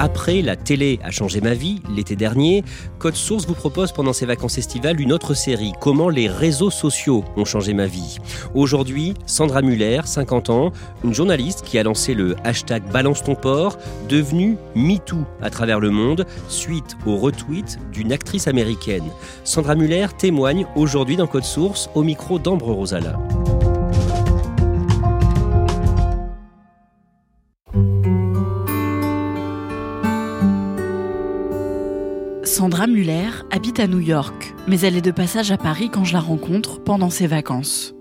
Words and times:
Après 0.00 0.40
La 0.40 0.56
télé 0.56 0.98
a 1.04 1.10
changé 1.10 1.42
ma 1.42 1.52
vie, 1.52 1.82
l'été 1.94 2.16
dernier, 2.16 2.64
Code 2.98 3.16
Source 3.16 3.44
vous 3.44 3.54
propose 3.54 3.92
pendant 3.92 4.14
ses 4.14 4.24
vacances 4.24 4.56
estivales 4.56 4.98
une 4.98 5.12
autre 5.12 5.34
série, 5.34 5.72
Comment 5.78 6.08
les 6.08 6.26
réseaux 6.26 6.70
sociaux 6.70 7.22
ont 7.36 7.44
changé 7.44 7.74
ma 7.74 7.84
vie. 7.84 8.16
Aujourd'hui, 8.54 9.12
Sandra 9.26 9.60
Muller, 9.60 10.00
50 10.06 10.48
ans, 10.48 10.72
une 11.04 11.12
journaliste 11.12 11.60
qui 11.66 11.78
a 11.78 11.82
lancé 11.82 12.14
le 12.14 12.34
hashtag 12.44 12.82
Balance 12.90 13.22
ton 13.22 13.34
port, 13.34 13.76
devenue 14.08 14.56
MeToo 14.74 15.18
à 15.42 15.50
travers 15.50 15.80
le 15.80 15.90
monde, 15.90 16.24
suite 16.48 16.96
au 17.04 17.18
retweet 17.18 17.78
d'une 17.92 18.10
actrice 18.10 18.48
américaine. 18.48 19.04
Sandra 19.44 19.74
Muller 19.74 20.06
témoigne 20.16 20.64
aujourd'hui 20.76 21.16
dans 21.16 21.26
Code 21.26 21.44
Source 21.44 21.90
au 21.94 22.02
micro 22.02 22.38
d'Ambre 22.38 22.72
Rosala. 22.72 23.18
Sandra 32.50 32.88
Muller 32.88 33.30
habite 33.52 33.78
à 33.78 33.86
New 33.86 34.00
York, 34.00 34.56
mais 34.66 34.80
elle 34.80 34.96
est 34.96 35.00
de 35.02 35.12
passage 35.12 35.52
à 35.52 35.56
Paris 35.56 35.88
quand 35.88 36.02
je 36.02 36.14
la 36.14 36.20
rencontre 36.20 36.82
pendant 36.82 37.08
ses 37.08 37.28
vacances. 37.28 37.94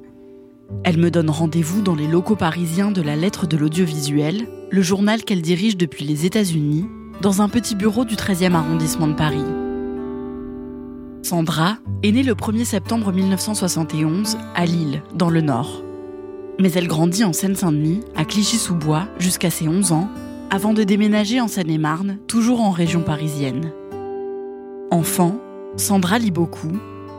Elle 0.83 0.97
me 0.97 1.11
donne 1.11 1.29
rendez-vous 1.29 1.83
dans 1.83 1.93
les 1.93 2.07
locaux 2.07 2.35
parisiens 2.35 2.89
de 2.89 3.03
la 3.03 3.15
lettre 3.15 3.45
de 3.45 3.55
l'audiovisuel, 3.57 4.47
le 4.71 4.81
journal 4.81 5.23
qu'elle 5.23 5.43
dirige 5.43 5.77
depuis 5.77 6.03
les 6.03 6.25
États-Unis, 6.25 6.87
dans 7.21 7.43
un 7.43 7.47
petit 7.47 7.75
bureau 7.75 8.05
du 8.05 8.15
13e 8.15 8.55
arrondissement 8.55 9.07
de 9.07 9.13
Paris. 9.13 9.45
Sandra 11.21 11.77
est 12.01 12.11
née 12.11 12.23
le 12.23 12.33
1er 12.33 12.65
septembre 12.65 13.13
1971 13.13 14.35
à 14.55 14.65
Lille, 14.65 15.03
dans 15.13 15.29
le 15.29 15.41
Nord. 15.41 15.83
Mais 16.59 16.71
elle 16.71 16.87
grandit 16.87 17.23
en 17.23 17.33
Seine-Saint-Denis, 17.33 18.01
à 18.15 18.25
Clichy-sous-Bois, 18.25 19.09
jusqu'à 19.19 19.51
ses 19.51 19.67
11 19.67 19.91
ans, 19.91 20.09
avant 20.49 20.73
de 20.73 20.83
déménager 20.83 21.39
en 21.39 21.47
Seine-et-Marne, 21.47 22.17
toujours 22.27 22.61
en 22.61 22.71
région 22.71 23.01
parisienne. 23.01 23.73
Enfant, 24.91 25.39
Sandra 25.77 26.17
lit 26.17 26.31
beaucoup, 26.31 26.71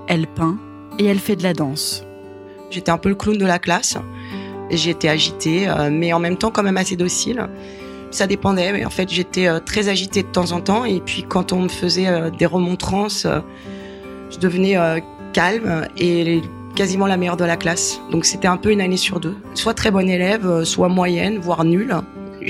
elle 0.08 0.26
peint 0.26 0.58
et 0.98 1.04
elle 1.04 1.20
fait 1.20 1.36
de 1.36 1.44
la 1.44 1.52
danse. 1.52 2.04
J'étais 2.70 2.90
un 2.90 2.98
peu 2.98 3.08
le 3.08 3.14
clown 3.14 3.38
de 3.38 3.46
la 3.46 3.60
classe. 3.60 3.96
J'étais 4.70 5.08
agitée, 5.08 5.68
euh, 5.68 5.88
mais 5.90 6.12
en 6.12 6.18
même 6.18 6.36
temps 6.36 6.50
quand 6.50 6.64
même 6.64 6.76
assez 6.76 6.96
docile. 6.96 7.48
Ça 8.10 8.26
dépendait, 8.26 8.72
mais 8.72 8.84
en 8.84 8.90
fait 8.90 9.08
j'étais 9.08 9.46
euh, 9.46 9.60
très 9.60 9.88
agitée 9.88 10.24
de 10.24 10.28
temps 10.28 10.50
en 10.50 10.60
temps. 10.60 10.84
Et 10.84 11.00
puis 11.00 11.24
quand 11.28 11.52
on 11.52 11.60
me 11.60 11.68
faisait 11.68 12.08
euh, 12.08 12.30
des 12.30 12.46
remontrances, 12.46 13.24
je 14.30 14.38
devenais 14.38 14.76
calme 15.32 15.86
et 15.96 16.42
quasiment 16.74 17.06
la 17.06 17.16
meilleure 17.16 17.36
de 17.36 17.44
la 17.44 17.56
classe. 17.56 18.00
Donc 18.10 18.24
c'était 18.24 18.48
un 18.48 18.56
peu 18.56 18.72
une 18.72 18.80
année 18.80 18.96
sur 18.96 19.20
deux. 19.20 19.36
Soit 19.54 19.74
très 19.74 19.92
bonne 19.92 20.08
élève, 20.08 20.64
soit 20.64 20.88
moyenne, 20.88 21.38
voire 21.38 21.64
nulle. 21.64 21.94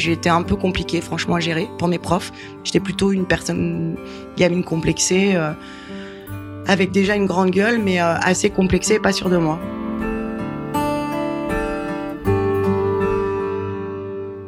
Été 0.09 0.31
un 0.31 0.43
peu 0.43 0.57
compliqué, 0.57 1.01
franchement, 1.01 1.35
à 1.35 1.41
gérer 1.41 1.69
pour 1.79 1.89
mes 1.89 1.99
profs. 1.99 2.33
J'étais 2.65 2.81
plutôt 2.81 3.13
une 3.13 3.27
personne 3.27 3.97
gamine 4.37 4.65
complexée, 4.65 5.33
euh, 5.35 5.53
avec 6.67 6.91
déjà 6.91 7.17
une 7.17 7.27
grande 7.27 7.51
gueule, 7.51 7.79
mais 7.79 8.01
euh, 8.01 8.15
assez 8.17 8.49
complexée 8.49 8.99
pas 8.99 9.13
sûre 9.13 9.29
de 9.29 9.37
moi. 9.37 9.59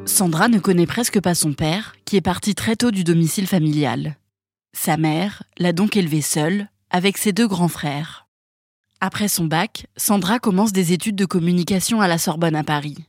Sandra 0.07 0.49
ne 0.49 0.59
connaît 0.59 0.87
presque 0.87 1.21
pas 1.21 1.35
son 1.35 1.53
père, 1.53 1.95
qui 2.05 2.17
est 2.17 2.23
parti 2.23 2.55
très 2.55 2.77
tôt 2.77 2.91
du 2.91 3.05
domicile 3.05 3.47
familial. 3.47 4.17
Sa 4.73 4.97
mère 4.97 5.43
l'a 5.59 5.73
donc 5.73 5.97
élevée 5.97 6.23
seule, 6.23 6.69
avec 6.91 7.19
ses 7.19 7.33
deux 7.33 7.47
grands 7.47 7.69
frères. 7.69 8.27
Après 9.01 9.29
son 9.29 9.45
bac, 9.45 9.87
Sandra 9.97 10.39
commence 10.39 10.73
des 10.73 10.93
études 10.93 11.17
de 11.17 11.25
communication 11.25 12.01
à 12.01 12.09
la 12.09 12.19
Sorbonne 12.19 12.57
à 12.57 12.65
Paris. 12.65 13.05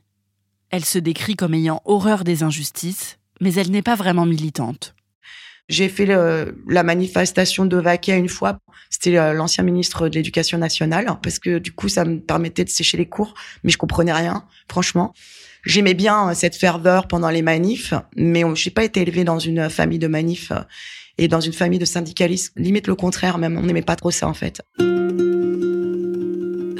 Elle 0.74 0.84
se 0.84 0.98
décrit 0.98 1.36
comme 1.36 1.54
ayant 1.54 1.80
horreur 1.84 2.24
des 2.24 2.42
injustices, 2.42 3.18
mais 3.40 3.54
elle 3.54 3.70
n'est 3.70 3.80
pas 3.80 3.94
vraiment 3.94 4.26
militante. 4.26 4.96
J'ai 5.68 5.88
fait 5.88 6.04
la 6.04 6.82
manifestation 6.82 7.64
de 7.64 7.76
Vaquet 7.76 8.18
une 8.18 8.28
fois. 8.28 8.58
C'était 8.90 9.16
euh, 9.16 9.34
l'ancien 9.34 9.62
ministre 9.62 10.08
de 10.08 10.16
l'Éducation 10.16 10.58
nationale, 10.58 11.06
parce 11.22 11.38
que 11.38 11.60
du 11.60 11.70
coup, 11.70 11.88
ça 11.88 12.04
me 12.04 12.18
permettait 12.18 12.64
de 12.64 12.70
sécher 12.70 12.96
les 12.96 13.06
cours, 13.06 13.34
mais 13.62 13.70
je 13.70 13.78
comprenais 13.78 14.12
rien, 14.12 14.46
franchement. 14.68 15.14
J'aimais 15.64 15.94
bien 15.94 16.30
euh, 16.30 16.34
cette 16.34 16.56
ferveur 16.56 17.06
pendant 17.06 17.30
les 17.30 17.42
manifs, 17.42 17.94
mais 18.16 18.40
je 18.40 18.68
n'ai 18.68 18.72
pas 18.72 18.82
été 18.82 19.02
élevée 19.02 19.22
dans 19.22 19.38
une 19.38 19.70
famille 19.70 20.00
de 20.00 20.08
manifs 20.08 20.50
euh, 20.50 20.62
et 21.18 21.28
dans 21.28 21.40
une 21.40 21.52
famille 21.52 21.78
de 21.78 21.84
syndicalistes. 21.84 22.52
Limite 22.56 22.88
le 22.88 22.96
contraire, 22.96 23.38
même. 23.38 23.56
On 23.56 23.62
n'aimait 23.62 23.82
pas 23.82 23.94
trop 23.94 24.10
ça, 24.10 24.26
en 24.26 24.34
fait. 24.34 24.60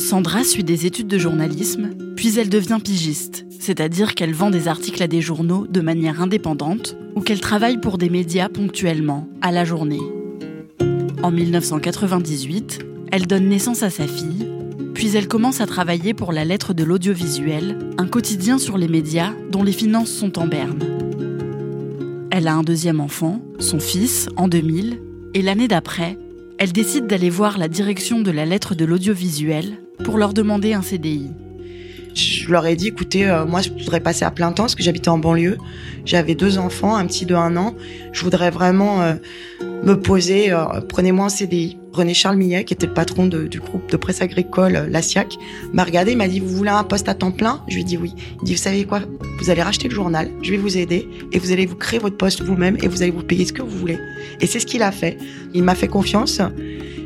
Sandra 0.04 0.44
suit 0.44 0.65
des 0.65 0.84
études 0.84 1.09
de 1.09 1.16
journalisme, 1.16 1.92
puis 2.15 2.38
elle 2.38 2.50
devient 2.50 2.78
pigiste, 2.84 3.47
c'est-à-dire 3.59 4.15
qu'elle 4.15 4.34
vend 4.34 4.50
des 4.50 4.69
articles 4.69 5.03
à 5.03 5.06
des 5.06 5.22
journaux 5.22 5.66
de 5.66 5.81
manière 5.81 6.20
indépendante 6.20 6.94
ou 7.16 7.22
qu'elle 7.22 7.41
travaille 7.41 7.81
pour 7.81 7.97
des 7.97 8.10
médias 8.10 8.50
ponctuellement, 8.50 9.26
à 9.41 9.50
la 9.50 9.65
journée. 9.65 10.03
En 11.22 11.31
1998, 11.31 12.84
elle 13.12 13.26
donne 13.26 13.48
naissance 13.48 13.82
à 13.82 13.88
sa 13.88 14.06
fille, 14.06 14.47
puis 14.92 15.16
elle 15.16 15.26
commence 15.26 15.62
à 15.62 15.66
travailler 15.66 16.12
pour 16.12 16.32
la 16.32 16.44
lettre 16.44 16.75
de 16.75 16.84
l'audiovisuel, 16.84 17.78
un 17.97 18.06
quotidien 18.06 18.59
sur 18.59 18.76
les 18.76 18.88
médias 18.88 19.32
dont 19.50 19.62
les 19.62 19.72
finances 19.72 20.12
sont 20.12 20.38
en 20.38 20.47
berne. 20.47 20.81
Elle 22.31 22.47
a 22.47 22.54
un 22.54 22.62
deuxième 22.62 23.00
enfant, 23.00 23.41
son 23.59 23.81
fils, 23.81 24.28
en 24.36 24.48
2000, 24.48 25.00
et 25.32 25.41
l'année 25.41 25.66
d'après, 25.66 26.19
elle 26.59 26.72
décide 26.72 27.06
d'aller 27.06 27.31
voir 27.31 27.59
la 27.59 27.69
direction 27.69 28.20
de 28.20 28.31
la 28.31 28.47
lettre 28.47 28.75
de 28.75 28.84
l'audiovisuel 28.84 29.78
pour 30.04 30.19
leur 30.19 30.34
demander 30.34 30.72
un 30.72 30.82
CDI. 30.82 31.31
Je 32.15 32.51
leur 32.51 32.67
ai 32.67 32.77
dit, 32.77 32.89
écoutez, 32.89 33.27
euh, 33.27 33.45
moi 33.45 33.61
je 33.61 33.71
voudrais 33.71 34.01
passer 34.01 34.25
à 34.25 34.31
plein 34.31 34.53
temps 34.53 34.65
parce 34.65 34.75
que 34.75 34.83
j'habitais 34.83 35.09
en 35.09 35.19
banlieue. 35.19 35.59
J'avais 36.05 36.35
deux 36.35 36.59
enfants, 36.59 36.95
un 36.95 37.07
petit 37.07 37.27
de 37.27 37.35
un 37.35 37.57
an. 37.57 37.75
Je 38.13 38.23
voudrais 38.23 38.51
vraiment 38.51 39.03
euh, 39.03 39.15
me 39.83 39.95
poser, 39.95 40.53
euh, 40.53 40.65
prenez-moi 40.89 41.27
un 41.27 41.31
CDI. 41.31 41.78
René 41.93 42.13
Charles 42.13 42.37
Millet, 42.37 42.65
qui 42.65 42.75
était 42.75 42.87
le 42.87 42.93
patron 42.93 43.27
du 43.27 43.61
groupe 43.61 43.89
de 43.89 43.97
presse 43.97 44.21
agricole 44.21 44.89
La 44.91 45.01
SIAC, 45.01 45.37
m'a 45.72 45.84
regardé, 45.84 46.11
il 46.11 46.16
m'a 46.16 46.27
dit, 46.27 46.41
vous 46.41 46.49
voulez 46.49 46.71
un 46.71 46.83
poste 46.83 47.09
à 47.09 47.15
temps 47.15 47.31
plein? 47.31 47.63
Je 47.69 47.75
lui 47.75 47.83
ai 47.83 47.84
dit 47.84 47.97
oui. 47.97 48.15
Il 48.41 48.47
dit, 48.47 48.55
vous 48.55 48.60
savez 48.60 48.84
quoi? 48.84 49.03
Vous 49.39 49.49
allez 49.49 49.63
racheter 49.63 49.89
le 49.89 49.95
journal, 49.95 50.28
je 50.43 50.51
vais 50.51 50.57
vous 50.57 50.77
aider, 50.77 51.09
et 51.31 51.39
vous 51.39 51.53
allez 51.53 51.67
vous 51.67 51.77
créer 51.77 52.01
votre 52.01 52.17
poste 52.17 52.43
vous-même, 52.43 52.77
et 52.83 52.89
vous 52.89 53.03
allez 53.03 53.13
vous 53.13 53.22
payer 53.22 53.45
ce 53.45 53.53
que 53.53 53.63
vous 53.63 53.78
voulez. 53.78 54.01
Et 54.41 54.49
c'est 54.49 54.59
ce 54.59 54.67
qu'il 54.67 54.83
a 54.83 54.91
fait. 54.91 55.19
Il 55.53 55.63
m'a 55.63 55.77
fait 55.77 55.87
confiance. 55.87 56.41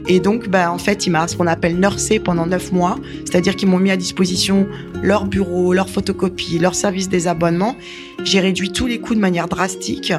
Et 0.08 0.20
donc, 0.20 0.48
bah, 0.48 0.72
en 0.72 0.78
fait, 0.78 1.06
il 1.06 1.10
m'a 1.10 1.28
ce 1.28 1.36
qu'on 1.36 1.46
appelle 1.46 1.78
nursé 1.78 2.18
pendant 2.18 2.46
neuf 2.46 2.72
mois, 2.72 2.96
c'est-à-dire 3.26 3.54
qu'ils 3.54 3.68
m'ont 3.68 3.78
mis 3.78 3.90
à 3.90 3.96
disposition 3.96 4.66
leur 5.02 5.26
bureau, 5.26 5.74
leur 5.74 5.90
photocopie, 5.90 6.58
leur 6.58 6.74
service 6.74 7.10
des 7.10 7.28
abonnements. 7.28 7.76
J'ai 8.24 8.40
réduit 8.40 8.72
tous 8.72 8.86
les 8.86 9.00
coûts 9.00 9.14
de 9.14 9.20
manière 9.20 9.48
drastique. 9.48 10.12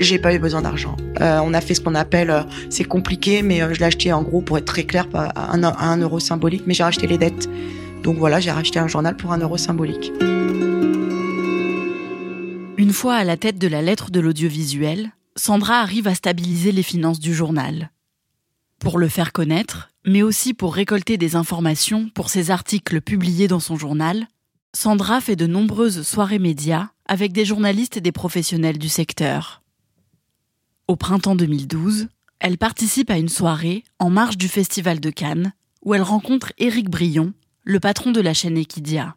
J'ai 0.00 0.18
pas 0.18 0.34
eu 0.34 0.38
besoin 0.40 0.62
d'argent. 0.62 0.96
Euh, 1.20 1.40
on 1.44 1.54
a 1.54 1.60
fait 1.60 1.74
ce 1.74 1.80
qu'on 1.80 1.94
appelle, 1.94 2.30
euh, 2.30 2.42
c'est 2.70 2.84
compliqué, 2.84 3.42
mais 3.42 3.62
euh, 3.62 3.72
je 3.72 3.78
l'ai 3.78 3.86
acheté 3.86 4.12
en 4.12 4.22
gros 4.22 4.40
pour 4.40 4.58
être 4.58 4.64
très 4.64 4.84
clair 4.84 5.06
à 5.14 5.54
un, 5.54 5.62
à 5.62 5.84
un 5.84 5.98
euro 5.98 6.18
symbolique, 6.18 6.62
mais 6.66 6.74
j'ai 6.74 6.82
racheté 6.82 7.06
les 7.06 7.18
dettes. 7.18 7.48
Donc 8.02 8.16
voilà, 8.16 8.40
j'ai 8.40 8.50
racheté 8.50 8.78
un 8.78 8.88
journal 8.88 9.16
pour 9.16 9.32
un 9.32 9.38
euro 9.38 9.58
symbolique. 9.58 10.12
Une 12.78 12.92
fois 12.92 13.14
à 13.14 13.24
la 13.24 13.36
tête 13.36 13.58
de 13.58 13.68
la 13.68 13.82
lettre 13.82 14.10
de 14.10 14.20
l'audiovisuel, 14.20 15.10
Sandra 15.36 15.80
arrive 15.80 16.08
à 16.08 16.14
stabiliser 16.14 16.72
les 16.72 16.82
finances 16.82 17.20
du 17.20 17.34
journal. 17.34 17.90
Pour 18.80 18.98
le 18.98 19.08
faire 19.08 19.32
connaître, 19.32 19.90
mais 20.06 20.22
aussi 20.22 20.54
pour 20.54 20.74
récolter 20.74 21.18
des 21.18 21.36
informations 21.36 22.08
pour 22.14 22.30
ses 22.30 22.50
articles 22.50 23.02
publiés 23.02 23.46
dans 23.46 23.60
son 23.60 23.76
journal, 23.76 24.26
Sandra 24.74 25.20
fait 25.20 25.36
de 25.36 25.46
nombreuses 25.46 26.02
soirées 26.02 26.38
médias 26.38 26.88
avec 27.06 27.32
des 27.32 27.44
journalistes 27.44 27.98
et 27.98 28.00
des 28.00 28.10
professionnels 28.10 28.78
du 28.78 28.88
secteur. 28.88 29.62
Au 30.88 30.96
printemps 30.96 31.36
2012, 31.36 32.08
elle 32.38 32.56
participe 32.56 33.10
à 33.10 33.18
une 33.18 33.28
soirée 33.28 33.84
en 33.98 34.08
marge 34.08 34.38
du 34.38 34.48
Festival 34.48 34.98
de 34.98 35.10
Cannes 35.10 35.52
où 35.84 35.92
elle 35.92 36.02
rencontre 36.02 36.54
Éric 36.56 36.88
Brion, 36.88 37.34
le 37.64 37.80
patron 37.80 38.12
de 38.12 38.20
la 38.22 38.32
chaîne 38.32 38.56
Equidia. 38.56 39.14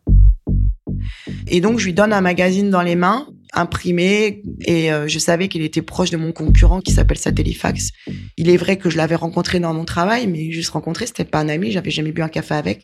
Et 1.47 1.61
donc, 1.61 1.79
je 1.79 1.85
lui 1.85 1.93
donne 1.93 2.11
un 2.11 2.21
magazine 2.21 2.69
dans 2.69 2.81
les 2.81 2.95
mains, 2.95 3.27
imprimé, 3.53 4.41
et 4.65 4.91
euh, 4.91 5.07
je 5.07 5.19
savais 5.19 5.47
qu'il 5.47 5.61
était 5.61 5.81
proche 5.81 6.09
de 6.09 6.17
mon 6.17 6.31
concurrent 6.31 6.81
qui 6.81 6.91
s'appelle 6.91 7.17
Satellifax. 7.17 7.91
Il 8.37 8.49
est 8.49 8.57
vrai 8.57 8.77
que 8.77 8.89
je 8.89 8.97
l'avais 8.97 9.15
rencontré 9.15 9.59
dans 9.59 9.73
mon 9.73 9.85
travail, 9.85 10.27
mais 10.27 10.51
juste 10.51 10.71
rencontré, 10.71 11.05
c'était 11.05 11.25
pas 11.25 11.39
un 11.39 11.49
ami, 11.49 11.71
j'avais 11.71 11.91
jamais 11.91 12.11
bu 12.11 12.21
un 12.21 12.29
café 12.29 12.55
avec. 12.55 12.83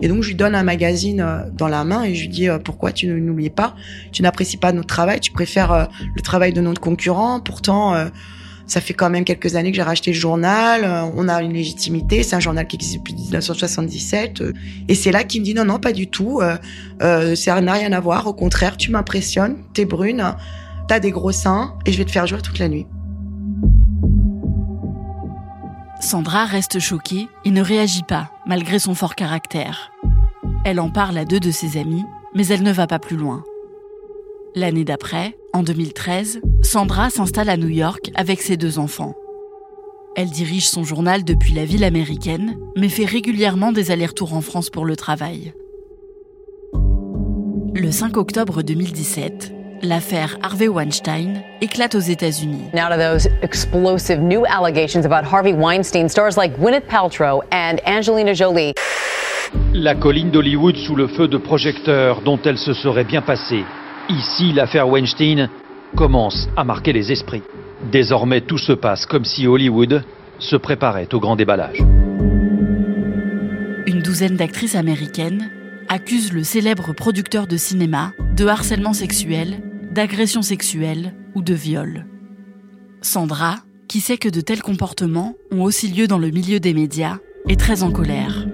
Et 0.00 0.08
donc, 0.08 0.22
je 0.22 0.28
lui 0.28 0.34
donne 0.34 0.54
un 0.54 0.62
magazine 0.62 1.20
euh, 1.20 1.38
dans 1.52 1.68
la 1.68 1.84
main 1.84 2.04
et 2.04 2.14
je 2.14 2.22
lui 2.22 2.28
dis 2.28 2.48
euh, 2.48 2.58
pourquoi 2.58 2.92
tu 2.92 3.06
ne 3.06 3.16
n'oublies 3.16 3.50
pas, 3.50 3.76
tu 4.12 4.22
n'apprécies 4.22 4.58
pas 4.58 4.72
notre 4.72 4.88
travail, 4.88 5.20
tu 5.20 5.32
préfères 5.32 5.88
le 6.14 6.22
travail 6.22 6.52
de 6.52 6.60
notre 6.60 6.80
concurrent. 6.80 7.40
Pourtant, 7.40 7.94
ça 8.66 8.80
fait 8.80 8.94
quand 8.94 9.10
même 9.10 9.24
quelques 9.24 9.54
années 9.54 9.70
que 9.70 9.76
j'ai 9.76 9.82
racheté 9.82 10.12
le 10.12 10.18
journal. 10.18 10.84
Euh, 10.84 11.02
on 11.14 11.28
a 11.28 11.40
une 11.42 11.52
légitimité. 11.52 12.22
C'est 12.22 12.34
un 12.34 12.40
journal 12.40 12.66
qui 12.66 12.76
existe 12.76 12.98
depuis 12.98 13.14
1977. 13.14 14.40
Euh, 14.40 14.52
et 14.88 14.94
c'est 14.94 15.12
là 15.12 15.24
qu'il 15.24 15.40
me 15.40 15.44
dit 15.44 15.54
non, 15.54 15.64
non, 15.64 15.78
pas 15.78 15.92
du 15.92 16.08
tout. 16.08 16.40
Euh, 17.00 17.36
ça 17.36 17.60
n'a 17.60 17.72
rien 17.72 17.92
à 17.92 18.00
voir. 18.00 18.26
Au 18.26 18.34
contraire, 18.34 18.76
tu 18.76 18.90
m'impressionnes. 18.90 19.56
T'es 19.72 19.84
brune. 19.84 20.34
T'as 20.88 20.98
des 20.98 21.12
gros 21.12 21.32
seins. 21.32 21.74
Et 21.86 21.92
je 21.92 21.98
vais 21.98 22.04
te 22.04 22.10
faire 22.10 22.26
jouer 22.26 22.40
toute 22.42 22.58
la 22.58 22.68
nuit. 22.68 22.86
Sandra 26.00 26.44
reste 26.44 26.78
choquée 26.78 27.28
et 27.44 27.50
ne 27.50 27.62
réagit 27.62 28.02
pas, 28.02 28.30
malgré 28.46 28.78
son 28.78 28.94
fort 28.94 29.14
caractère. 29.14 29.92
Elle 30.64 30.78
en 30.78 30.90
parle 30.90 31.16
à 31.16 31.24
deux 31.24 31.40
de 31.40 31.50
ses 31.50 31.78
amis, 31.78 32.04
mais 32.34 32.46
elle 32.48 32.62
ne 32.62 32.72
va 32.72 32.86
pas 32.86 32.98
plus 32.98 33.16
loin. 33.16 33.42
L'année 34.54 34.84
d'après, 34.84 35.36
en 35.56 35.62
2013, 35.62 36.40
Sandra 36.62 37.08
s'installe 37.08 37.48
à 37.48 37.56
New 37.56 37.70
York 37.70 38.10
avec 38.14 38.42
ses 38.42 38.58
deux 38.58 38.78
enfants. 38.78 39.14
Elle 40.14 40.28
dirige 40.28 40.68
son 40.68 40.84
journal 40.84 41.24
depuis 41.24 41.54
la 41.54 41.64
ville 41.64 41.84
américaine, 41.84 42.58
mais 42.76 42.90
fait 42.90 43.06
régulièrement 43.06 43.72
des 43.72 43.90
allers-retours 43.90 44.34
en 44.34 44.42
France 44.42 44.68
pour 44.68 44.84
le 44.84 44.96
travail. 44.96 45.54
Le 47.74 47.90
5 47.90 48.18
octobre 48.18 48.62
2017, 48.62 49.52
l'affaire 49.82 50.36
Harvey 50.42 50.68
Weinstein 50.68 51.42
éclate 51.62 51.94
aux 51.94 52.00
États-Unis. 52.00 52.64
Now 52.74 52.88
to 52.90 52.98
those 52.98 53.26
explosive 53.42 54.20
new 54.20 54.44
allegations 54.46 55.06
about 55.06 55.26
Harvey 55.26 55.54
Weinstein, 55.54 56.08
stars 56.10 56.36
like 56.36 56.58
Gwyneth 56.58 56.86
Paltrow 56.86 57.42
and 57.50 57.76
Angelina 57.86 58.34
Jolie. 58.34 58.74
La 59.72 59.94
colline 59.94 60.30
d'Hollywood 60.30 60.76
sous 60.76 60.96
le 60.96 61.08
feu 61.08 61.28
de 61.28 61.38
projecteurs 61.38 62.20
dont 62.20 62.38
elle 62.44 62.58
se 62.58 62.74
serait 62.74 63.04
bien 63.04 63.22
passée. 63.22 63.64
Ici, 64.08 64.52
l'affaire 64.52 64.88
Weinstein 64.88 65.50
commence 65.96 66.48
à 66.56 66.62
marquer 66.62 66.92
les 66.92 67.10
esprits. 67.10 67.42
Désormais, 67.90 68.40
tout 68.40 68.58
se 68.58 68.72
passe 68.72 69.04
comme 69.04 69.24
si 69.24 69.48
Hollywood 69.48 70.04
se 70.38 70.54
préparait 70.54 71.12
au 71.12 71.18
grand 71.18 71.34
déballage. 71.34 71.78
Une 73.86 74.02
douzaine 74.02 74.36
d'actrices 74.36 74.76
américaines 74.76 75.50
accusent 75.88 76.32
le 76.32 76.44
célèbre 76.44 76.92
producteur 76.92 77.46
de 77.46 77.56
cinéma 77.56 78.12
de 78.36 78.46
harcèlement 78.46 78.92
sexuel, 78.92 79.62
d'agression 79.90 80.42
sexuelle 80.42 81.14
ou 81.34 81.42
de 81.42 81.54
viol. 81.54 82.06
Sandra, 83.02 83.56
qui 83.88 84.00
sait 84.00 84.18
que 84.18 84.28
de 84.28 84.40
tels 84.40 84.62
comportements 84.62 85.34
ont 85.50 85.62
aussi 85.62 85.88
lieu 85.88 86.06
dans 86.06 86.18
le 86.18 86.30
milieu 86.30 86.60
des 86.60 86.74
médias, 86.74 87.18
est 87.48 87.58
très 87.58 87.82
en 87.82 87.90
colère. 87.90 88.46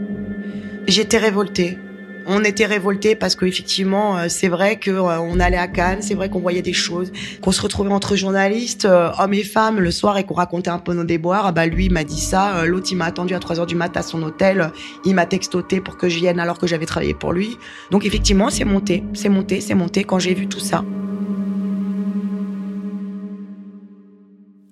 J'étais 0.86 1.18
révoltée. 1.18 1.78
On 2.26 2.44
était 2.44 2.66
révoltés 2.66 3.14
parce 3.16 3.34
qu'effectivement, 3.34 4.16
euh, 4.16 4.26
c'est 4.28 4.48
vrai 4.48 4.78
qu'on 4.78 5.08
euh, 5.08 5.40
allait 5.40 5.56
à 5.56 5.66
Cannes, 5.66 6.02
c'est 6.02 6.14
vrai 6.14 6.28
qu'on 6.28 6.38
voyait 6.40 6.62
des 6.62 6.72
choses, 6.72 7.12
qu'on 7.40 7.52
se 7.52 7.60
retrouvait 7.60 7.90
entre 7.90 8.16
journalistes, 8.16 8.84
euh, 8.84 9.10
hommes 9.18 9.34
et 9.34 9.42
femmes, 9.42 9.80
le 9.80 9.90
soir 9.90 10.18
et 10.18 10.24
qu'on 10.24 10.34
racontait 10.34 10.70
un 10.70 10.78
peu 10.78 10.94
nos 10.94 11.04
déboires. 11.04 11.46
Ah 11.46 11.52
bah 11.52 11.66
lui, 11.66 11.86
il 11.86 11.92
m'a 11.92 12.04
dit 12.04 12.20
ça. 12.20 12.64
L'autre, 12.64 12.88
il 12.90 12.96
m'a 12.96 13.06
attendu 13.06 13.34
à 13.34 13.38
3 13.38 13.60
heures 13.60 13.66
du 13.66 13.74
mat 13.74 13.96
à 13.96 14.02
son 14.02 14.22
hôtel. 14.22 14.70
Il 15.04 15.14
m'a 15.14 15.26
textoté 15.26 15.80
pour 15.80 15.96
que 15.96 16.08
je 16.08 16.18
vienne 16.18 16.38
alors 16.38 16.58
que 16.58 16.66
j'avais 16.66 16.86
travaillé 16.86 17.14
pour 17.14 17.32
lui. 17.32 17.56
Donc 17.90 18.06
effectivement, 18.06 18.50
c'est 18.50 18.64
monté, 18.64 19.02
c'est 19.14 19.28
monté, 19.28 19.60
c'est 19.60 19.74
monté 19.74 20.04
quand 20.04 20.18
j'ai 20.18 20.34
vu 20.34 20.46
tout 20.46 20.60
ça. 20.60 20.84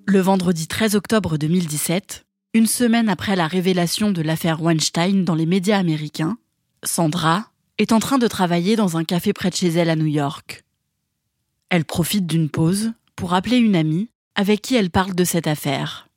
Le 0.07 0.21
vendredi 0.21 0.67
13 0.67 0.97
octobre 0.97 1.39
2017, 1.39 2.25
une 2.55 2.67
semaine 2.67 3.09
après 3.09 3.37
la 3.37 3.47
révélation 3.47 4.11
de 4.11 4.23
l'affaire 4.23 4.61
Weinstein 4.61 5.25
dans 5.25 5.37
les 5.37 5.47
médias 5.47 5.79
américains, 5.79 6.37
Sandra 6.83 7.47
est 7.79 7.93
en 7.93 7.99
train 7.99 8.19
de 8.19 8.27
travailler 8.27 8.75
dans 8.75 8.97
un 8.97 9.05
café 9.05 9.33
près 9.33 9.51
de 9.51 9.55
chez 9.55 9.69
elle 9.69 9.91
à 9.91 9.97
New 9.97 10.07
York. 10.07 10.65
Elle 11.69 11.85
profite 11.85 12.27
d'une 12.27 12.49
pause 12.49 12.93
pour 13.17 13.35
appeler 13.35 13.59
une 13.59 13.77
amie 13.77 14.09
avec 14.35 14.63
qui 14.63 14.77
elle 14.77 14.91
parle 14.91 15.15
de 15.15 15.25
cette 15.25 15.47
affaire. 15.47 16.09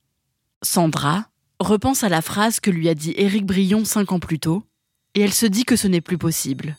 Sandra 0.62 1.26
repense 1.60 2.04
à 2.04 2.10
la 2.10 2.22
phrase 2.22 2.60
que 2.60 2.72
lui 2.72 2.88
a 2.88 2.96
dit 2.96 3.14
Éric 3.18 3.46
Brion 3.46 3.84
cinq 3.84 4.12
ans 4.14 4.20
plus 4.20 4.40
tôt, 4.40 4.64
et 5.16 5.22
elle 5.22 5.34
se 5.34 5.46
dit 5.46 5.66
que 5.66 5.76
ce 5.76 5.88
n'est 5.88 6.02
plus 6.02 6.18
possible. 6.18 6.78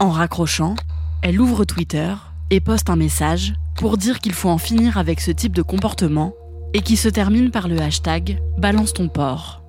En 0.00 0.10
raccrochant, 0.10 0.74
elle 1.22 1.40
ouvre 1.40 1.64
Twitter 1.64 2.14
et 2.50 2.60
poste 2.60 2.90
un 2.90 2.96
message 2.96 3.54
pour 3.76 3.98
dire 3.98 4.20
qu'il 4.20 4.32
faut 4.32 4.48
en 4.48 4.58
finir 4.58 4.98
avec 4.98 5.20
ce 5.20 5.30
type 5.30 5.52
de 5.52 5.62
comportement 5.62 6.34
et 6.74 6.80
qui 6.80 6.96
se 6.96 7.08
termine 7.08 7.50
par 7.50 7.68
le 7.68 7.78
hashtag 7.80 8.42
Balance 8.58 8.94
ton 8.94 9.08
porc. 9.08 9.61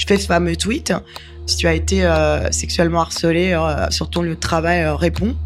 Je 0.00 0.06
fais 0.06 0.16
ce 0.16 0.26
fameux 0.26 0.56
tweet 0.56 0.94
si 1.44 1.58
tu 1.58 1.66
as 1.66 1.74
été 1.74 2.06
euh, 2.06 2.50
sexuellement 2.52 3.02
harcelé 3.02 3.52
euh, 3.52 3.90
sur 3.90 4.08
ton 4.08 4.22
lieu 4.22 4.34
de 4.34 4.40
travail, 4.40 4.80
euh, 4.80 4.94
réponds. 4.94 5.36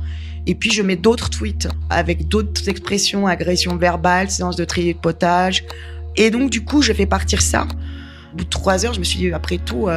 Et 0.46 0.54
puis 0.54 0.70
je 0.70 0.80
mets 0.80 0.94
d'autres 0.94 1.28
tweets 1.28 1.66
avec 1.90 2.28
d'autres 2.28 2.68
expressions, 2.68 3.26
agression 3.26 3.76
verbale, 3.76 4.30
séance 4.30 4.54
de 4.54 4.64
tripotage. 4.64 5.64
Et 6.16 6.30
donc 6.30 6.50
du 6.50 6.62
coup, 6.62 6.82
je 6.82 6.92
fais 6.92 7.06
partir 7.06 7.42
ça. 7.42 7.66
Au 8.32 8.36
bout 8.36 8.44
de 8.44 8.48
trois 8.48 8.86
heures, 8.86 8.94
je 8.94 9.00
me 9.00 9.04
suis 9.04 9.18
dit, 9.18 9.32
après 9.32 9.58
tout, 9.58 9.88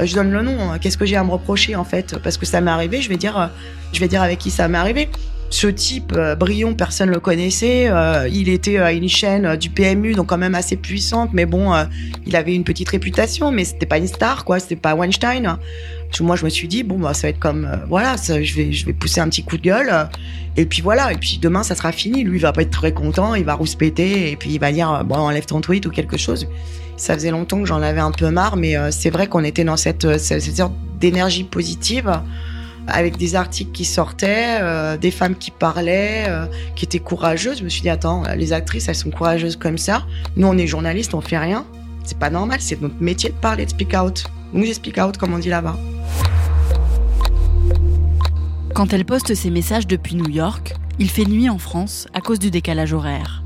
je 0.00 0.14
donne 0.14 0.30
le 0.30 0.42
nom. 0.42 0.78
Qu'est-ce 0.80 0.96
que 0.96 1.06
j'ai 1.06 1.16
à 1.16 1.24
me 1.24 1.30
reprocher 1.30 1.74
en 1.74 1.84
fait? 1.84 2.18
Parce 2.18 2.36
que 2.36 2.46
ça 2.46 2.60
m'est 2.60 2.70
arrivé. 2.70 3.02
Je 3.02 3.08
vais 3.08 3.16
dire, 3.16 3.50
je 3.92 3.98
vais 3.98 4.06
dire 4.06 4.22
avec 4.22 4.38
qui 4.38 4.50
ça 4.52 4.68
m'est 4.68 4.78
arrivé. 4.78 5.08
Ce 5.50 5.66
type, 5.66 6.12
euh, 6.14 6.34
Brion, 6.34 6.74
personne 6.74 7.08
le 7.08 7.20
connaissait. 7.20 7.88
Euh, 7.88 8.28
il 8.30 8.50
était 8.50 8.78
à 8.78 8.92
une 8.92 9.08
chaîne 9.08 9.46
euh, 9.46 9.56
du 9.56 9.70
PMU, 9.70 10.12
donc 10.12 10.26
quand 10.26 10.36
même 10.36 10.54
assez 10.54 10.76
puissante. 10.76 11.30
Mais 11.32 11.46
bon, 11.46 11.72
il 12.26 12.36
avait 12.36 12.54
une 12.54 12.64
petite 12.64 12.88
réputation, 12.90 13.50
mais 13.50 13.64
c'était 13.64 13.86
pas 13.86 13.98
une 13.98 14.06
star, 14.06 14.44
quoi. 14.44 14.60
C'était 14.60 14.76
pas 14.76 14.94
Weinstein. 14.94 15.58
Moi, 16.20 16.36
je 16.36 16.44
me 16.44 16.50
suis 16.50 16.68
dit, 16.68 16.82
bon, 16.82 16.98
bah, 16.98 17.14
ça 17.14 17.28
va 17.28 17.30
être 17.30 17.38
comme, 17.38 17.68
voilà, 17.88 18.16
je 18.16 18.54
vais, 18.54 18.72
je 18.72 18.86
vais 18.86 18.92
pousser 18.92 19.20
un 19.20 19.28
petit 19.28 19.42
coup 19.42 19.56
de 19.56 19.62
gueule. 19.62 20.08
et 20.56 20.66
puis 20.66 20.82
voilà. 20.82 21.12
Et 21.12 21.16
puis 21.16 21.38
demain, 21.40 21.62
ça 21.62 21.74
sera 21.74 21.92
fini. 21.92 22.24
Lui, 22.24 22.38
il 22.38 22.42
va 22.42 22.52
pas 22.52 22.62
être 22.62 22.70
très 22.70 22.92
content. 22.92 23.34
Il 23.34 23.44
va 23.44 23.54
rouspéter. 23.54 24.30
Et 24.30 24.36
puis 24.36 24.50
il 24.50 24.60
va 24.60 24.70
dire, 24.70 25.02
bon, 25.04 25.16
enlève 25.16 25.46
ton 25.46 25.60
tweet 25.60 25.86
ou 25.86 25.90
quelque 25.90 26.18
chose. 26.18 26.46
Ça 26.96 27.14
faisait 27.14 27.30
longtemps 27.30 27.60
que 27.60 27.66
j'en 27.66 27.80
avais 27.80 28.00
un 28.00 28.10
peu 28.10 28.30
marre, 28.30 28.56
mais 28.56 28.74
c'est 28.90 29.10
vrai 29.10 29.28
qu'on 29.28 29.44
était 29.44 29.64
dans 29.64 29.76
cette 29.76 30.18
sorte 30.18 30.72
d'énergie 31.00 31.44
positive 31.44 32.20
avec 32.88 33.16
des 33.16 33.34
articles 33.34 33.70
qui 33.72 33.84
sortaient, 33.84 34.58
euh, 34.60 34.96
des 34.96 35.10
femmes 35.10 35.36
qui 35.36 35.50
parlaient, 35.50 36.24
euh, 36.28 36.46
qui 36.74 36.84
étaient 36.84 36.98
courageuses. 36.98 37.58
Je 37.58 37.64
me 37.64 37.68
suis 37.68 37.82
dit, 37.82 37.90
attends, 37.90 38.24
les 38.36 38.52
actrices, 38.52 38.88
elles 38.88 38.94
sont 38.94 39.10
courageuses 39.10 39.56
comme 39.56 39.78
ça. 39.78 40.04
Nous, 40.36 40.46
on 40.46 40.56
est 40.56 40.66
journalistes, 40.66 41.14
on 41.14 41.20
fait 41.20 41.38
rien. 41.38 41.64
C'est 42.04 42.18
pas 42.18 42.30
normal, 42.30 42.58
c'est 42.60 42.80
notre 42.80 43.00
métier 43.00 43.28
de 43.30 43.34
parler, 43.34 43.66
de 43.66 43.70
speak 43.70 43.94
out. 43.94 44.24
Donc 44.54 44.64
j'ai 44.64 44.74
speak 44.74 44.98
out, 44.98 45.18
comme 45.18 45.34
on 45.34 45.38
dit 45.38 45.50
là-bas. 45.50 45.76
Quand 48.74 48.92
elle 48.92 49.04
poste 49.04 49.34
ses 49.34 49.50
messages 49.50 49.86
depuis 49.86 50.14
New 50.14 50.30
York, 50.30 50.74
il 50.98 51.10
fait 51.10 51.24
nuit 51.26 51.50
en 51.50 51.58
France 51.58 52.08
à 52.14 52.20
cause 52.20 52.38
du 52.38 52.50
décalage 52.50 52.92
horaire. 52.92 53.42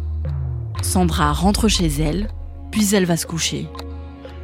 Sandra 0.82 1.32
rentre 1.32 1.68
chez 1.68 1.88
elle, 2.00 2.28
puis 2.70 2.94
elle 2.94 3.04
va 3.04 3.16
se 3.16 3.26
coucher. 3.26 3.66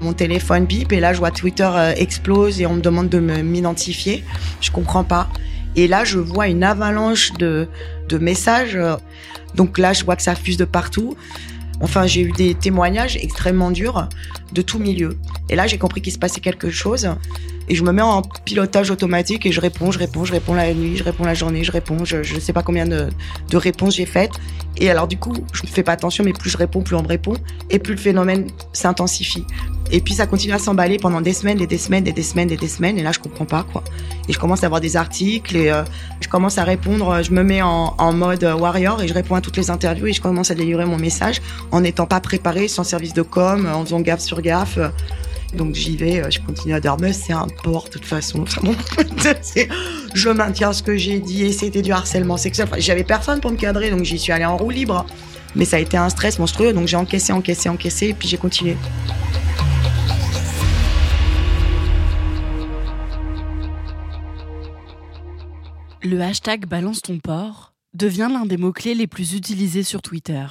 Mon 0.01 0.13
téléphone 0.13 0.65
bip 0.65 0.93
et 0.93 1.01
là 1.01 1.13
je 1.13 1.19
vois 1.19 1.31
Twitter 1.31 1.69
euh, 1.71 1.93
explose 1.97 2.61
et 2.61 2.67
on 2.67 2.75
me 2.75 2.81
demande 2.81 3.09
de 3.09 3.19
m'identifier. 3.19 4.25
Je 4.61 4.71
comprends 4.71 5.05
pas. 5.05 5.29
Et 5.77 5.89
là 5.89 6.05
je 6.05 6.19
vois 6.19 6.49
une 6.49 6.65
avalanche 6.65 7.33
de, 7.35 7.69
de 8.09 8.19
messages. 8.19 8.77
Euh, 8.77 8.97
donc 9.55 9.79
là 9.79 9.93
je 9.93 10.05
vois 10.05 10.17
que 10.17 10.23
ça 10.23 10.35
fuse 10.35 10.57
de 10.57 10.65
partout. 10.65 11.17
Enfin 11.81 12.07
j'ai 12.07 12.23
eu 12.23 12.33
des 12.33 12.55
témoignages 12.55 13.17
extrêmement 13.17 13.71
durs 13.71 14.09
de 14.53 14.63
tout 14.63 14.79
milieu. 14.79 15.19
Et 15.49 15.57
là 15.57 15.67
j'ai 15.67 15.79
compris 15.79 16.01
qu'il 16.01 16.13
se 16.13 16.19
passait 16.19 16.41
quelque 16.41 16.71
chose. 16.71 17.09
Et 17.69 17.75
je 17.75 17.85
me 17.85 17.93
mets 17.93 18.03
en 18.03 18.23
pilotage 18.23 18.91
automatique 18.91 19.45
et 19.45 19.53
je 19.53 19.61
réponds, 19.61 19.91
je 19.91 19.99
réponds, 19.99 20.25
je 20.25 20.33
réponds 20.33 20.55
la 20.55 20.73
nuit, 20.73 20.97
je 20.97 21.05
réponds 21.05 21.25
la 21.25 21.35
journée, 21.35 21.65
je 21.65 21.73
réponds, 21.73 22.05
je, 22.05 22.23
je 22.23 22.39
sais 22.41 22.53
pas 22.53 22.63
combien 22.63 22.87
de, 22.87 23.09
réponses 23.53 23.97
j'ai 23.97 24.07
faites. 24.07 24.33
Et 24.79 24.91
alors 24.91 25.09
du 25.09 25.19
coup, 25.19 25.35
je 25.53 25.63
ne 25.65 25.69
fais 25.69 25.83
pas 25.83 25.93
attention, 25.93 26.25
mais 26.25 26.33
plus 26.33 26.51
je 26.51 26.57
réponds, 26.57 26.83
plus 26.83 26.97
on 26.97 27.03
me 27.03 27.09
répond, 27.09 27.35
et 27.69 27.79
plus 27.79 27.95
le 27.95 28.01
phénomène 28.01 28.47
s'intensifie. 28.73 29.45
Et 29.91 30.01
puis 30.01 30.15
ça 30.15 30.27
continue 30.27 30.53
à 30.53 30.59
s'emballer 30.59 30.99
pendant 30.99 31.21
des 31.21 31.33
semaines, 31.33 31.59
des 31.59 31.79
semaines, 31.79 32.05
des 32.05 32.23
semaines, 32.23 32.49
des 32.49 32.69
semaines. 32.69 32.99
Et 32.99 33.03
là, 33.03 33.13
je 33.13 33.19
comprends 33.19 33.47
pas 33.47 33.65
quoi. 33.65 33.83
Et 34.29 34.33
je 34.33 34.39
commence 34.39 34.63
à 34.63 34.67
avoir 34.67 34.81
des 34.81 34.97
articles 34.97 35.57
et 35.57 35.71
euh, 35.71 35.83
je 36.21 36.29
commence 36.29 36.59
à 36.59 36.65
répondre. 36.65 37.23
Je 37.23 37.33
me 37.33 37.43
mets 37.43 37.63
en, 37.63 37.95
en, 37.99 38.13
mode 38.13 38.45
warrior 38.45 39.03
et 39.03 39.09
je 39.09 39.15
réponds 39.15 39.35
à 39.35 39.41
toutes 39.41 39.57
les 39.57 39.71
interviews 39.71 40.07
et 40.07 40.13
je 40.13 40.21
commence 40.21 40.51
à 40.51 40.55
délivrer 40.55 40.85
mon 40.85 40.99
message 40.99 41.41
en 41.73 41.81
n'étant 41.81 42.07
pas 42.07 42.21
préparé, 42.21 42.69
sans 42.69 42.85
service 42.85 43.15
de 43.15 43.23
com, 43.23 43.67
en 43.67 43.85
faisant 43.85 44.01
gaffe 44.01 44.21
sur 44.21 44.41
gaffe. 44.43 44.79
Donc 45.55 45.75
j'y 45.75 45.97
vais, 45.97 46.21
euh, 46.21 46.31
je 46.31 46.41
continue 46.41 46.75
à 46.75 46.81
dormir, 46.81 47.15
c'est 47.15 47.33
un 47.33 47.47
port 47.63 47.85
de 47.85 47.91
toute 47.91 48.05
façon. 48.05 48.45
je 50.15 50.29
maintiens 50.29 50.73
ce 50.73 50.83
que 50.83 50.97
j'ai 50.97 51.21
dit 51.21 51.45
et 51.45 51.53
c'était 51.53 51.83
du 51.83 51.93
harcèlement 51.93 52.37
sexuel. 52.37 52.69
J'avais 52.79 53.05
personne 53.05 53.41
pour 53.41 53.51
me 53.51 53.57
cadrer, 53.57 53.91
donc 53.91 54.05
j'y 54.05 54.19
suis 54.19 54.33
allée 54.33 54.45
en 54.45 54.57
roue 54.57 54.71
libre. 54.71 55.07
Mais 55.57 55.65
ça 55.65 55.77
a 55.77 55.81
été 55.81 55.97
un 55.97 56.11
stress 56.11 56.39
monstrueux, 56.39 56.73
donc 56.73 56.87
j'ai 56.87 56.97
encaissé, 56.97 57.33
encaissé, 57.33 57.69
encaissé, 57.69 58.09
et 58.09 58.15
puis 58.15 58.29
j'ai 58.29 58.37
continué. 58.37 58.77
Le 66.03 66.21
hashtag 66.21 66.67
Balance 66.67 67.03
ton 67.03 67.19
port 67.19 67.73
devient 67.95 68.29
l'un 68.31 68.47
des 68.47 68.57
mots-clés 68.57 68.95
les 68.95 69.07
plus 69.07 69.35
utilisés 69.35 69.83
sur 69.83 70.01
Twitter. 70.01 70.47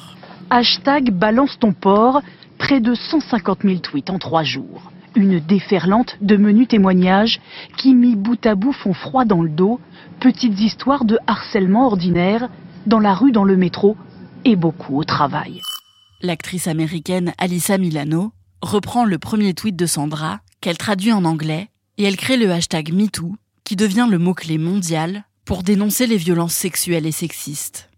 Hashtag 0.50 1.12
Balance 1.12 1.58
ton 1.60 1.74
port, 1.74 2.22
près 2.58 2.80
de 2.80 2.94
150 2.94 3.60
000 3.64 3.80
tweets 3.80 4.10
en 4.10 4.20
trois 4.20 4.44
jours. 4.44 4.92
Une 5.16 5.40
déferlante 5.40 6.18
de 6.22 6.38
menus 6.38 6.68
témoignages 6.68 7.40
qui, 7.78 7.96
mis 7.96 8.16
bout 8.16 8.46
à 8.46 8.56
bout, 8.56 8.74
font 8.74 8.94
froid 8.94 9.26
dans 9.26 9.42
le 9.42 9.50
dos. 9.50 9.80
Petites 10.20 10.60
histoires 10.60 11.06
de 11.06 11.18
harcèlement 11.28 11.88
ordinaire 11.88 12.50
dans 12.86 13.00
la 13.00 13.14
rue, 13.14 13.32
dans 13.32 13.44
le 13.44 13.58
métro 13.58 13.98
et 14.46 14.56
beaucoup 14.56 14.98
au 14.98 15.04
travail. 15.04 15.62
L'actrice 16.22 16.68
américaine 16.68 17.34
Alyssa 17.38 17.78
Milano 17.78 18.32
reprend 18.62 19.06
le 19.06 19.20
premier 19.20 19.54
tweet 19.54 19.76
de 19.76 19.86
Sandra 19.86 20.40
qu'elle 20.62 20.78
traduit 20.78 21.12
en 21.12 21.26
anglais 21.26 21.70
et 21.98 22.04
elle 22.04 22.18
crée 22.18 22.38
le 22.38 22.52
hashtag 22.52 22.94
MeToo 22.94 23.36
qui 23.64 23.76
devient 23.76 24.08
le 24.10 24.18
mot-clé 24.18 24.58
mondial 24.58 25.26
pour 25.46 25.64
dénoncer 25.64 26.08
les 26.08 26.18
violences 26.18 26.54
sexuelles 26.54 27.06
et 27.06 27.12
sexistes. 27.12 27.90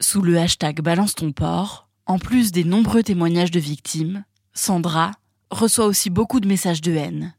Sous 0.00 0.22
le 0.22 0.38
hashtag 0.38 0.80
Balance 0.80 1.14
ton 1.14 1.32
port, 1.32 1.89
en 2.10 2.18
plus 2.18 2.50
des 2.50 2.64
nombreux 2.64 3.04
témoignages 3.04 3.52
de 3.52 3.60
victimes, 3.60 4.24
Sandra 4.52 5.12
reçoit 5.48 5.86
aussi 5.86 6.10
beaucoup 6.10 6.40
de 6.40 6.48
messages 6.48 6.80
de 6.80 6.92
haine. 6.92 7.36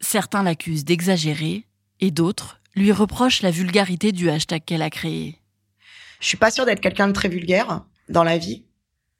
Certains 0.00 0.42
l'accusent 0.42 0.84
d'exagérer 0.84 1.64
et 2.00 2.10
d'autres 2.10 2.60
lui 2.74 2.90
reprochent 2.90 3.40
la 3.40 3.52
vulgarité 3.52 4.10
du 4.10 4.30
hashtag 4.30 4.64
qu'elle 4.64 4.82
a 4.82 4.90
créé. 4.90 5.38
Je 6.18 6.26
suis 6.26 6.36
pas 6.36 6.50
sûre 6.50 6.66
d'être 6.66 6.80
quelqu'un 6.80 7.06
de 7.06 7.12
très 7.12 7.28
vulgaire 7.28 7.84
dans 8.08 8.24
la 8.24 8.36
vie. 8.36 8.64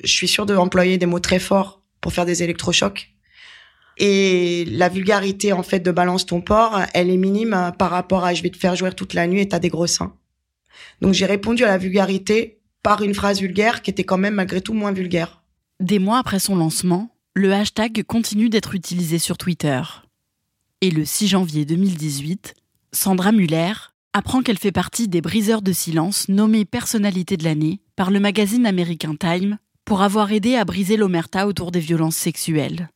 Je 0.02 0.12
suis 0.12 0.26
sûre 0.26 0.44
d'employer 0.44 0.98
des 0.98 1.06
mots 1.06 1.20
très 1.20 1.38
forts 1.38 1.80
pour 2.00 2.12
faire 2.12 2.26
des 2.26 2.42
électrochocs. 2.42 3.10
Et 3.96 4.64
la 4.64 4.88
vulgarité, 4.88 5.52
en 5.52 5.62
fait, 5.62 5.80
de 5.80 5.92
balance 5.92 6.26
ton 6.26 6.40
port, 6.40 6.80
elle 6.94 7.10
est 7.10 7.16
minime 7.16 7.72
par 7.78 7.90
rapport 7.90 8.24
à 8.24 8.34
je 8.34 8.42
vais 8.42 8.50
te 8.50 8.58
faire 8.58 8.74
jouer 8.74 8.90
toute 8.90 9.14
la 9.14 9.28
nuit 9.28 9.40
et 9.40 9.48
t'as 9.48 9.60
des 9.60 9.68
gros 9.68 9.86
seins. 9.86 10.16
Donc 11.00 11.14
j'ai 11.14 11.26
répondu 11.26 11.62
à 11.62 11.68
la 11.68 11.78
vulgarité 11.78 12.57
une 12.96 13.14
phrase 13.14 13.40
vulgaire 13.40 13.82
qui 13.82 13.90
était 13.90 14.04
quand 14.04 14.18
même 14.18 14.34
malgré 14.34 14.60
tout 14.60 14.74
moins 14.74 14.92
vulgaire. 14.92 15.42
Des 15.80 15.98
mois 15.98 16.18
après 16.18 16.40
son 16.40 16.56
lancement, 16.56 17.10
le 17.34 17.52
hashtag 17.52 18.02
continue 18.04 18.48
d'être 18.48 18.74
utilisé 18.74 19.18
sur 19.18 19.38
Twitter. 19.38 19.80
Et 20.80 20.90
le 20.90 21.04
6 21.04 21.28
janvier 21.28 21.64
2018, 21.64 22.54
Sandra 22.92 23.32
Muller 23.32 23.72
apprend 24.12 24.42
qu'elle 24.42 24.58
fait 24.58 24.72
partie 24.72 25.06
des 25.06 25.20
briseurs 25.20 25.62
de 25.62 25.72
silence 25.72 26.28
nommés 26.28 26.64
personnalité 26.64 27.36
de 27.36 27.44
l'année 27.44 27.80
par 27.94 28.10
le 28.10 28.20
magazine 28.20 28.66
américain 28.66 29.14
Time 29.14 29.58
pour 29.84 30.02
avoir 30.02 30.32
aidé 30.32 30.56
à 30.56 30.64
briser 30.64 30.96
l'omerta 30.96 31.46
autour 31.46 31.70
des 31.70 31.80
violences 31.80 32.16
sexuelles. 32.16 32.88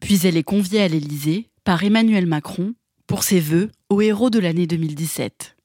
Puis 0.00 0.20
elle 0.24 0.36
est 0.36 0.42
conviée 0.42 0.82
à 0.82 0.88
l'Élysée 0.88 1.48
par 1.64 1.82
Emmanuel 1.82 2.26
Macron 2.26 2.74
pour 3.06 3.22
ses 3.22 3.40
vœux 3.40 3.70
au 3.88 4.00
héros 4.00 4.30
de 4.30 4.38
l'année 4.38 4.66
2017. 4.66 5.55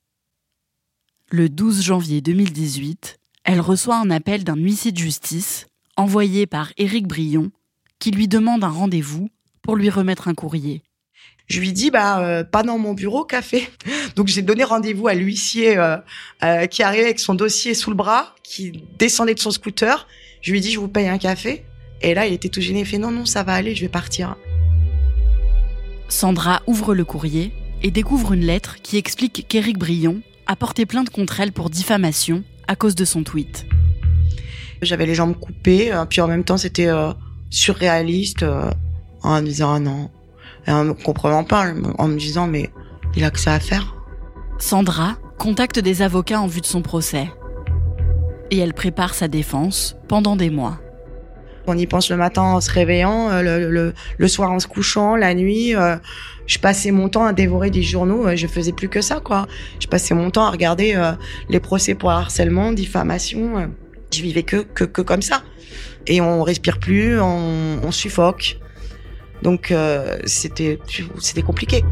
Le 1.34 1.48
12 1.48 1.82
janvier 1.82 2.20
2018, 2.20 3.18
elle 3.46 3.62
reçoit 3.62 3.96
un 3.96 4.12
appel 4.12 4.44
d'un 4.44 4.58
huissier 4.58 4.92
de 4.92 4.98
justice 4.98 5.68
envoyé 5.96 6.46
par 6.46 6.74
Éric 6.76 7.08
Brion 7.08 7.52
qui 8.00 8.12
lui 8.12 8.28
demande 8.28 8.66
un 8.66 8.70
rendez-vous 8.70 9.30
pour 9.62 9.78
lui 9.78 9.90
remettre 9.90 10.28
un 10.28 10.34
courrier. 10.34 10.82
Je 11.48 11.62
lui 11.62 11.72
dis 11.72 11.90
bah 11.90 12.20
euh, 12.20 12.44
pas 12.44 12.64
dans 12.64 12.78
mon 12.78 12.94
bureau, 12.94 13.24
café. 13.24 13.70
Donc 14.18 14.28
j'ai 14.28 14.42
donné 14.42 14.66
rendez-vous 14.66 15.08
à 15.08 15.14
l'huissier 15.14 15.78
euh, 15.78 15.96
euh, 16.44 16.66
qui 16.66 16.84
arrivait 16.84 17.06
avec 17.06 17.22
son 17.22 17.34
dossier 17.34 17.76
sous 17.76 17.92
le 17.92 17.96
bras, 17.96 18.36
qui 18.44 18.84
descendait 19.00 19.34
de 19.34 19.40
son 19.40 19.52
scooter. 19.52 20.10
Je 20.42 20.52
lui 20.52 20.60
dis 20.60 20.74
je 20.74 20.80
vous 20.82 20.90
paye 20.90 21.08
un 21.08 21.18
café. 21.18 21.64
Et 22.02 22.14
là 22.14 22.28
il 22.28 22.34
était 22.34 22.50
tout 22.50 22.60
gêné, 22.60 22.82
il 22.82 22.86
fait 22.86 22.98
non 22.98 23.12
non 23.12 23.26
ça 23.26 23.44
va 23.44 23.54
aller, 23.54 23.74
je 23.74 23.84
vais 23.84 23.90
partir. 23.90 24.36
Sandra 26.10 26.62
ouvre 26.68 26.94
le 26.94 27.06
courrier 27.06 27.54
et 27.84 27.90
découvre 27.90 28.34
une 28.34 28.46
lettre 28.46 28.82
qui 28.82 28.98
explique 28.98 29.46
qu'Éric 29.48 29.78
Brion 29.78 30.22
a 30.52 30.56
porté 30.58 30.86
plainte 30.86 31.10
contre 31.10 31.40
elle 31.40 31.54
pour 31.54 31.70
diffamation 31.70 32.44
à 32.68 32.76
cause 32.76 32.94
de 32.94 33.06
son 33.06 33.24
tweet. 33.24 33.66
J'avais 34.82 35.06
les 35.06 35.16
jambes 35.16 35.38
coupées, 35.40 35.94
puis 36.10 36.20
en 36.20 36.28
même 36.28 36.44
temps 36.44 36.58
c'était 36.58 36.90
surréaliste 37.50 38.46
en 39.24 39.42
me 39.42 39.46
disant 39.46 39.76
ah 39.76 39.80
non 39.80 40.10
et 40.68 40.72
en 40.72 40.84
me 40.84 40.94
comprenant 40.94 41.46
pas, 41.46 41.72
en 41.98 42.08
me 42.10 42.18
disant 42.18 42.48
mais 42.48 42.70
il 43.16 43.24
a 43.24 43.32
que 43.32 43.40
ça 43.40 43.54
à 43.54 43.62
faire. 43.62 43.96
Sandra 44.60 45.16
contacte 45.40 45.80
des 45.80 46.02
avocats 46.02 46.42
en 46.42 46.48
vue 46.48 46.62
de 46.62 46.66
son 46.66 46.82
procès. 46.82 47.32
Et 48.52 48.58
elle 48.58 48.74
prépare 48.74 49.14
sa 49.14 49.30
défense 49.30 49.96
pendant 50.10 50.36
des 50.36 50.50
mois. 50.50 50.82
On 51.68 51.78
y 51.78 51.86
pense 51.86 52.10
le 52.10 52.18
matin 52.18 52.42
en 52.42 52.62
se 52.62 52.72
réveillant, 52.72 53.30
euh, 53.30 53.70
le, 53.70 53.94
le, 54.18 54.28
soir 54.28 54.52
en 54.52 54.60
se 54.60 54.68
couchant, 54.68 55.16
la 55.16 55.34
nuit. 55.34 55.76
Euh, 55.76 55.96
je 56.48 56.58
passais 56.58 56.92
mon 56.92 57.08
temps 57.08 57.26
à 57.26 57.34
dévorer 57.34 57.70
des 57.70 57.84
journaux. 57.84 58.28
Euh, 58.28 58.36
je 58.36 58.48
faisais 58.48 58.72
plus 58.72 58.90
que 58.90 59.02
ça, 59.02 59.20
quoi. 59.20 59.48
Je 59.80 59.88
passais 59.88 60.16
mon 60.16 60.32
temps 60.32 60.46
à 60.46 60.50
regarder 60.50 61.00
les 61.50 61.60
procès 61.60 61.94
pour 61.94 62.10
harcèlement, 62.12 62.72
diffamation. 62.72 63.72
Je 64.14 64.22
vivais 64.22 64.44
que, 64.44 64.58
que, 64.58 64.84
que 64.84 65.02
comme 65.02 65.22
ça. 65.22 65.44
Et 66.08 66.20
on 66.20 66.44
respire 66.44 66.80
plus, 66.80 67.20
on, 67.22 67.92
suffoque. 67.92 68.58
Donc 69.44 69.74
c'était 70.26 70.80
c'était 71.20 71.42
compliqué. 71.42 71.84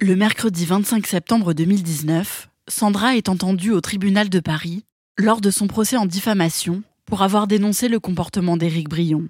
Le 0.00 0.16
mercredi 0.16 0.64
25 0.64 1.06
septembre 1.06 1.52
2019, 1.52 2.48
Sandra 2.68 3.16
est 3.16 3.28
entendue 3.28 3.72
au 3.72 3.80
tribunal 3.80 4.28
de 4.28 4.40
Paris 4.40 4.84
lors 5.20 5.40
de 5.40 5.50
son 5.50 5.66
procès 5.66 5.96
en 5.96 6.06
diffamation 6.06 6.82
pour 7.06 7.22
avoir 7.22 7.46
dénoncé 7.46 7.88
le 7.88 8.00
comportement 8.00 8.56
d'Éric 8.56 8.88
Brion. 8.88 9.28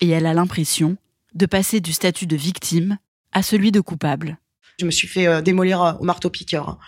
Et 0.00 0.08
elle 0.08 0.26
a 0.26 0.34
l'impression 0.34 0.96
de 1.34 1.46
passer 1.46 1.80
du 1.80 1.92
statut 1.92 2.26
de 2.26 2.36
victime 2.36 2.98
à 3.32 3.42
celui 3.42 3.72
de 3.72 3.80
coupable. 3.80 4.38
Je 4.80 4.86
me 4.86 4.90
suis 4.90 5.08
fait 5.08 5.26
euh, 5.26 5.42
démolir 5.42 5.98
au 6.00 6.04
marteau-piqueur. 6.04 6.78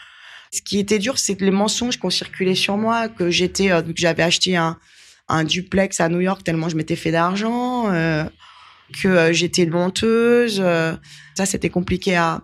Ce 0.52 0.60
qui 0.60 0.78
était 0.78 0.98
dur, 0.98 1.18
c'est 1.18 1.36
que 1.36 1.44
les 1.44 1.50
mensonges 1.50 1.98
qui 1.98 2.06
ont 2.06 2.10
circulé 2.10 2.54
sur 2.54 2.76
moi, 2.76 3.08
que 3.08 3.30
j'étais, 3.30 3.70
euh, 3.70 3.82
que 3.82 3.92
j'avais 3.96 4.22
acheté 4.22 4.56
un, 4.56 4.76
duplex 5.44 5.98
à 6.00 6.10
New 6.10 6.20
York 6.20 6.44
tellement 6.44 6.68
je 6.68 6.76
m'étais 6.76 6.96
fait 6.96 7.10
d'argent, 7.10 7.90
euh, 7.90 8.24
que 8.92 9.08
euh, 9.08 9.32
j'étais 9.32 9.66
menteuse. 9.66 10.60
Euh, 10.62 10.94
ça, 11.34 11.46
c'était 11.46 11.70
compliqué 11.70 12.16
à, 12.16 12.42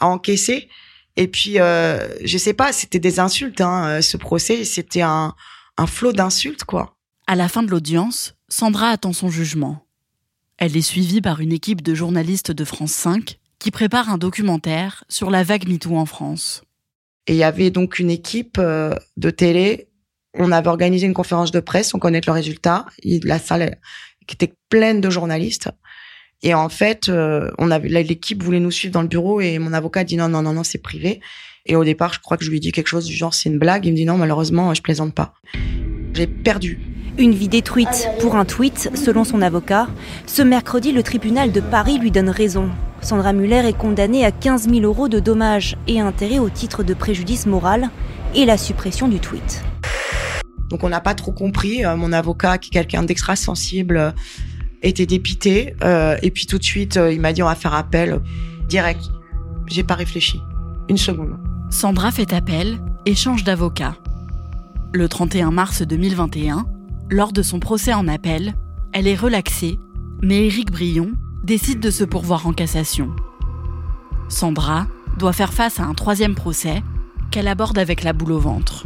encaisser. 0.00 0.68
Et 1.16 1.28
puis, 1.28 1.60
euh, 1.60 2.08
je 2.24 2.38
sais 2.38 2.52
pas, 2.52 2.72
c'était 2.72 2.98
des 2.98 3.20
insultes. 3.20 3.60
Hein, 3.60 4.02
ce 4.02 4.16
procès, 4.16 4.64
c'était 4.64 5.02
un, 5.02 5.34
un 5.76 5.86
flot 5.86 6.12
d'insultes, 6.12 6.64
quoi. 6.64 6.96
À 7.26 7.34
la 7.34 7.48
fin 7.48 7.62
de 7.62 7.70
l'audience, 7.70 8.34
Sandra 8.48 8.90
attend 8.90 9.12
son 9.12 9.30
jugement. 9.30 9.86
Elle 10.58 10.76
est 10.76 10.82
suivie 10.82 11.20
par 11.20 11.40
une 11.40 11.52
équipe 11.52 11.82
de 11.82 11.94
journalistes 11.94 12.52
de 12.52 12.64
France 12.64 12.92
5 12.92 13.38
qui 13.58 13.70
prépare 13.70 14.10
un 14.10 14.18
documentaire 14.18 15.04
sur 15.08 15.30
la 15.30 15.42
vague 15.42 15.68
MeToo 15.68 15.96
en 15.96 16.06
France. 16.06 16.62
Et 17.26 17.32
il 17.32 17.38
y 17.38 17.44
avait 17.44 17.70
donc 17.70 17.98
une 17.98 18.10
équipe 18.10 18.60
de 18.60 19.30
télé 19.30 19.88
on 20.38 20.52
avait 20.52 20.68
organisé 20.68 21.06
une 21.06 21.14
conférence 21.14 21.50
de 21.50 21.60
presse, 21.60 21.94
on 21.94 21.98
connaît 21.98 22.20
le 22.24 22.32
résultat. 22.32 22.86
La 23.24 23.38
salle 23.38 23.78
qui 24.26 24.34
était 24.34 24.54
pleine 24.68 25.00
de 25.00 25.10
journalistes. 25.10 25.70
Et 26.42 26.54
en 26.54 26.68
fait, 26.68 27.08
euh, 27.08 27.50
on 27.58 27.70
avait 27.70 27.88
l'équipe 27.88 28.42
voulait 28.42 28.60
nous 28.60 28.70
suivre 28.70 28.92
dans 28.92 29.02
le 29.02 29.08
bureau 29.08 29.40
et 29.40 29.58
mon 29.58 29.72
avocat 29.72 30.00
a 30.00 30.04
dit 30.04 30.16
non 30.16 30.28
non 30.28 30.42
non 30.42 30.52
non 30.52 30.64
c'est 30.64 30.78
privé. 30.78 31.20
Et 31.64 31.74
au 31.76 31.84
départ, 31.84 32.12
je 32.12 32.20
crois 32.20 32.36
que 32.36 32.44
je 32.44 32.50
lui 32.50 32.58
ai 32.58 32.60
dit 32.60 32.72
quelque 32.72 32.88
chose 32.88 33.06
du 33.06 33.14
genre 33.14 33.34
c'est 33.34 33.48
une 33.48 33.58
blague. 33.58 33.86
Il 33.86 33.92
me 33.92 33.96
dit 33.96 34.04
non 34.04 34.16
malheureusement 34.16 34.72
je 34.74 34.82
plaisante 34.82 35.14
pas. 35.14 35.34
J'ai 36.14 36.26
perdu. 36.26 36.78
Une 37.18 37.32
vie 37.32 37.48
détruite 37.48 38.08
pour 38.20 38.36
un 38.36 38.44
tweet, 38.44 38.90
selon 38.94 39.24
son 39.24 39.40
avocat. 39.40 39.88
Ce 40.26 40.42
mercredi, 40.42 40.92
le 40.92 41.02
tribunal 41.02 41.50
de 41.50 41.60
Paris 41.60 41.98
lui 41.98 42.10
donne 42.10 42.28
raison. 42.28 42.68
Sandra 43.00 43.32
Muller 43.32 43.62
est 43.66 43.76
condamnée 43.76 44.24
à 44.24 44.30
15 44.30 44.68
000 44.68 44.80
euros 44.80 45.08
de 45.08 45.18
dommages 45.18 45.76
et 45.86 46.00
intérêts 46.00 46.38
au 46.38 46.50
titre 46.50 46.82
de 46.82 46.92
préjudice 46.92 47.46
moral 47.46 47.88
et 48.34 48.44
la 48.44 48.58
suppression 48.58 49.08
du 49.08 49.18
tweet. 49.18 49.62
Donc 50.68 50.84
on 50.84 50.88
n'a 50.88 51.00
pas 51.00 51.14
trop 51.14 51.32
compris. 51.32 51.84
Euh, 51.84 51.96
mon 51.96 52.12
avocat, 52.12 52.58
qui 52.58 52.68
est 52.68 52.72
quelqu'un 52.72 53.02
d'extra 53.02 53.34
sensible, 53.34 54.14
était 54.86 55.06
dépité. 55.06 55.74
Euh, 55.82 56.16
et 56.22 56.30
puis 56.30 56.46
tout 56.46 56.58
de 56.58 56.64
suite, 56.64 56.96
euh, 56.96 57.12
il 57.12 57.20
m'a 57.20 57.32
dit 57.32 57.42
on 57.42 57.46
va 57.46 57.54
faire 57.54 57.74
appel 57.74 58.20
direct. 58.68 59.10
J'ai 59.66 59.82
pas 59.82 59.94
réfléchi. 59.94 60.40
Une 60.88 60.98
seconde. 60.98 61.36
Sandra 61.70 62.12
fait 62.12 62.32
appel 62.32 62.78
et 63.06 63.14
change 63.14 63.44
d'avocat. 63.44 63.96
Le 64.92 65.08
31 65.08 65.50
mars 65.50 65.82
2021, 65.82 66.66
lors 67.10 67.32
de 67.32 67.42
son 67.42 67.58
procès 67.58 67.92
en 67.92 68.08
appel, 68.08 68.54
elle 68.92 69.06
est 69.06 69.16
relaxée, 69.16 69.78
mais 70.22 70.46
Éric 70.46 70.70
Brion 70.70 71.12
décide 71.44 71.80
de 71.80 71.90
se 71.90 72.04
pourvoir 72.04 72.46
en 72.46 72.52
cassation. 72.52 73.10
Sandra 74.28 74.86
doit 75.18 75.32
faire 75.32 75.52
face 75.52 75.80
à 75.80 75.84
un 75.84 75.94
troisième 75.94 76.34
procès 76.34 76.82
qu'elle 77.30 77.48
aborde 77.48 77.78
avec 77.78 78.02
la 78.02 78.12
boule 78.12 78.32
au 78.32 78.40
ventre. 78.40 78.84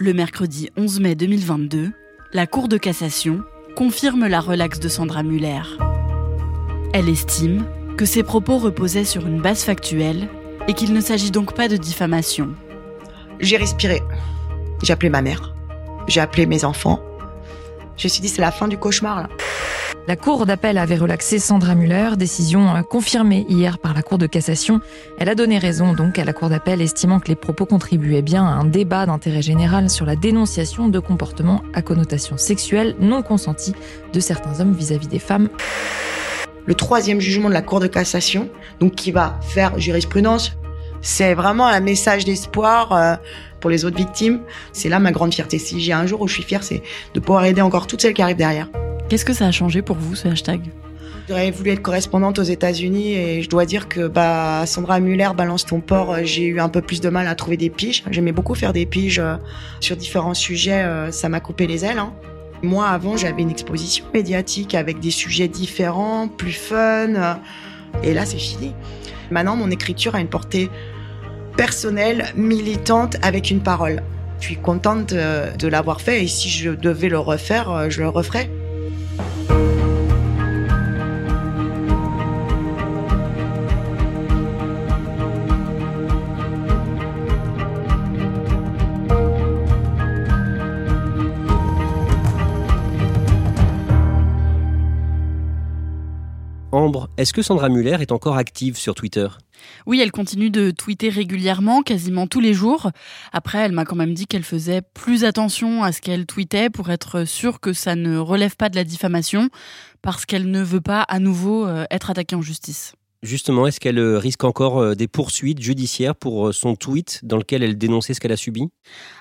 Le 0.00 0.12
mercredi 0.12 0.70
11 0.76 1.00
mai 1.00 1.16
2022, 1.16 1.90
la 2.32 2.46
Cour 2.46 2.68
de 2.68 2.76
cassation 2.76 3.42
confirme 3.74 4.28
la 4.28 4.38
relaxe 4.38 4.78
de 4.78 4.88
Sandra 4.88 5.24
Muller. 5.24 5.62
Elle 6.94 7.08
estime 7.08 7.66
que 7.96 8.04
ses 8.04 8.22
propos 8.22 8.58
reposaient 8.58 9.04
sur 9.04 9.26
une 9.26 9.42
base 9.42 9.64
factuelle 9.64 10.28
et 10.68 10.74
qu'il 10.74 10.92
ne 10.92 11.00
s'agit 11.00 11.32
donc 11.32 11.52
pas 11.52 11.66
de 11.66 11.76
diffamation. 11.76 12.54
J'ai 13.40 13.56
respiré. 13.56 14.00
J'ai 14.84 14.92
appelé 14.92 15.10
ma 15.10 15.20
mère. 15.20 15.56
J'ai 16.06 16.20
appelé 16.20 16.46
mes 16.46 16.64
enfants. 16.64 17.00
Je 17.96 18.04
me 18.04 18.08
suis 18.08 18.20
dit 18.20 18.28
c'est 18.28 18.40
la 18.40 18.52
fin 18.52 18.68
du 18.68 18.78
cauchemar 18.78 19.22
là. 19.22 19.28
La 20.08 20.16
Cour 20.16 20.46
d'appel 20.46 20.78
avait 20.78 20.96
relaxé 20.96 21.38
Sandra 21.38 21.74
Muller, 21.74 22.12
décision 22.16 22.74
euh, 22.74 22.80
confirmée 22.80 23.44
hier 23.50 23.76
par 23.76 23.92
la 23.92 24.00
Cour 24.00 24.16
de 24.16 24.26
cassation. 24.26 24.80
Elle 25.18 25.28
a 25.28 25.34
donné 25.34 25.58
raison 25.58 25.92
donc 25.92 26.18
à 26.18 26.24
la 26.24 26.32
Cour 26.32 26.48
d'appel, 26.48 26.80
estimant 26.80 27.20
que 27.20 27.28
les 27.28 27.36
propos 27.36 27.66
contribuaient 27.66 28.22
bien 28.22 28.42
à 28.42 28.52
un 28.52 28.64
débat 28.64 29.04
d'intérêt 29.04 29.42
général 29.42 29.90
sur 29.90 30.06
la 30.06 30.16
dénonciation 30.16 30.88
de 30.88 30.98
comportements 30.98 31.60
à 31.74 31.82
connotation 31.82 32.38
sexuelle 32.38 32.96
non 32.98 33.20
consentis 33.20 33.74
de 34.14 34.18
certains 34.18 34.60
hommes 34.60 34.72
vis-à-vis 34.72 35.08
des 35.08 35.18
femmes. 35.18 35.50
Le 36.64 36.74
troisième 36.74 37.20
jugement 37.20 37.50
de 37.50 37.54
la 37.54 37.60
Cour 37.60 37.78
de 37.78 37.86
cassation, 37.86 38.48
donc 38.80 38.94
qui 38.94 39.12
va 39.12 39.38
faire 39.42 39.78
jurisprudence, 39.78 40.56
c'est 41.02 41.34
vraiment 41.34 41.66
un 41.66 41.80
message 41.80 42.24
d'espoir 42.24 42.92
euh, 42.94 43.16
pour 43.60 43.68
les 43.68 43.84
autres 43.84 43.98
victimes. 43.98 44.40
C'est 44.72 44.88
là 44.88 45.00
ma 45.00 45.12
grande 45.12 45.34
fierté. 45.34 45.58
Si 45.58 45.82
j'ai 45.82 45.92
un 45.92 46.06
jour 46.06 46.22
où 46.22 46.28
je 46.28 46.32
suis 46.32 46.44
fière, 46.44 46.62
c'est 46.62 46.82
de 47.12 47.20
pouvoir 47.20 47.44
aider 47.44 47.60
encore 47.60 47.86
toutes 47.86 48.00
celles 48.00 48.14
qui 48.14 48.22
arrivent 48.22 48.36
derrière. 48.38 48.68
Qu'est-ce 49.08 49.24
que 49.24 49.32
ça 49.32 49.46
a 49.46 49.50
changé 49.50 49.80
pour 49.80 49.96
vous, 49.96 50.14
ce 50.14 50.28
hashtag? 50.28 50.60
J'aurais 51.28 51.50
voulu 51.50 51.70
être 51.70 51.82
correspondante 51.82 52.38
aux 52.38 52.42
États-Unis 52.42 53.14
et 53.14 53.42
je 53.42 53.48
dois 53.48 53.64
dire 53.64 53.88
que 53.88 54.06
bah 54.06 54.64
Sandra 54.66 55.00
Muller 55.00 55.30
balance 55.36 55.64
ton 55.64 55.80
port, 55.80 56.12
euh, 56.12 56.20
j'ai 56.24 56.44
eu 56.44 56.60
un 56.60 56.68
peu 56.68 56.80
plus 56.80 57.00
de 57.00 57.08
mal 57.08 57.26
à 57.26 57.34
trouver 57.34 57.56
des 57.56 57.70
piges. 57.70 58.02
J'aimais 58.10 58.32
beaucoup 58.32 58.54
faire 58.54 58.72
des 58.72 58.86
piges 58.86 59.18
euh, 59.18 59.36
sur 59.80 59.96
différents 59.96 60.34
sujets, 60.34 60.82
euh, 60.82 61.10
ça 61.10 61.28
m'a 61.28 61.40
coupé 61.40 61.66
les 61.66 61.84
ailes. 61.84 61.98
Hein. 61.98 62.12
Moi 62.62 62.86
avant, 62.86 63.16
j'avais 63.16 63.42
une 63.42 63.50
exposition 63.50 64.04
médiatique 64.12 64.74
avec 64.74 65.00
des 65.00 65.10
sujets 65.10 65.48
différents, 65.48 66.28
plus 66.28 66.52
fun 66.52 67.38
et 68.02 68.12
là 68.12 68.26
c'est 68.26 68.38
fini. 68.38 68.74
Maintenant, 69.30 69.56
mon 69.56 69.70
écriture 69.70 70.16
a 70.16 70.20
une 70.20 70.28
portée 70.28 70.70
personnelle, 71.56 72.26
militante 72.36 73.16
avec 73.22 73.50
une 73.50 73.60
parole. 73.60 74.02
Je 74.40 74.46
suis 74.46 74.56
contente 74.56 75.12
de 75.12 75.68
l'avoir 75.68 76.00
fait 76.00 76.24
et 76.24 76.26
si 76.26 76.48
je 76.48 76.70
devais 76.70 77.08
le 77.08 77.18
refaire, 77.18 77.90
je 77.90 78.00
le 78.00 78.08
referais. 78.08 78.50
Thank 79.18 79.50
you. 79.50 79.57
Ambre, 96.70 97.08
est-ce 97.16 97.32
que 97.32 97.40
Sandra 97.40 97.70
Muller 97.70 97.96
est 98.00 98.12
encore 98.12 98.36
active 98.36 98.76
sur 98.76 98.94
Twitter? 98.94 99.26
Oui, 99.86 100.00
elle 100.02 100.12
continue 100.12 100.50
de 100.50 100.70
tweeter 100.70 101.08
régulièrement, 101.08 101.80
quasiment 101.80 102.26
tous 102.26 102.40
les 102.40 102.52
jours. 102.52 102.90
Après, 103.32 103.58
elle 103.58 103.72
m'a 103.72 103.86
quand 103.86 103.96
même 103.96 104.12
dit 104.12 104.26
qu'elle 104.26 104.42
faisait 104.42 104.82
plus 104.82 105.24
attention 105.24 105.82
à 105.82 105.92
ce 105.92 106.02
qu'elle 106.02 106.26
tweetait 106.26 106.68
pour 106.68 106.90
être 106.90 107.24
sûre 107.24 107.60
que 107.60 107.72
ça 107.72 107.94
ne 107.94 108.18
relève 108.18 108.54
pas 108.54 108.68
de 108.68 108.76
la 108.76 108.84
diffamation, 108.84 109.48
parce 110.02 110.26
qu'elle 110.26 110.50
ne 110.50 110.62
veut 110.62 110.82
pas 110.82 111.00
à 111.00 111.18
nouveau 111.20 111.66
euh, 111.66 111.86
être 111.90 112.10
attaquée 112.10 112.36
en 112.36 112.42
justice. 112.42 112.92
Justement, 113.24 113.66
est-ce 113.66 113.80
qu'elle 113.80 113.98
euh, 113.98 114.16
risque 114.16 114.44
encore 114.44 114.78
euh, 114.78 114.94
des 114.94 115.08
poursuites 115.08 115.60
judiciaires 115.60 116.14
pour 116.14 116.48
euh, 116.48 116.52
son 116.52 116.76
tweet 116.76 117.18
dans 117.24 117.36
lequel 117.36 117.64
elle 117.64 117.76
dénonçait 117.76 118.14
ce 118.14 118.20
qu'elle 118.20 118.30
a 118.30 118.36
subi? 118.36 118.68